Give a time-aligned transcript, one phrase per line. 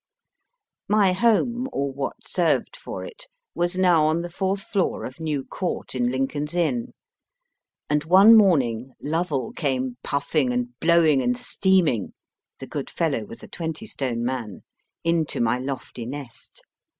[0.87, 5.43] My home (or what served for it) was now on the fourth floor of New
[5.45, 6.93] Court, in Lincoln s Inn,
[7.87, 12.13] and one morning Lovell came puffing and blowing and steaming
[12.57, 14.63] (the good fellow was a twenty stone man)
[15.03, 16.63] into my lofty nest.